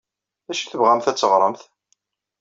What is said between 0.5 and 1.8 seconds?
acu i tebɣamt ad teɣṛemt?